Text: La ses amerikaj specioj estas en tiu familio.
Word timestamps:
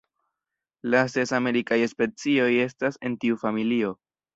La 0.93 1.01
ses 1.17 1.29
amerikaj 1.39 1.79
specioj 1.95 2.51
estas 2.67 3.03
en 3.07 3.23
tiu 3.25 3.43
familio. 3.49 3.99